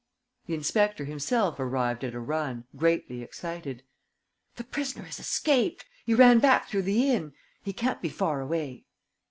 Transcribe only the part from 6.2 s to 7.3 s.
back through the